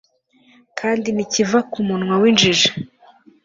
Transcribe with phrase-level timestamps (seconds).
[0.79, 2.69] kandi ntikiva ku munwa w'injiji